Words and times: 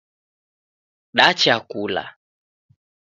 Dacha 1.17 1.55
kula 1.71 2.03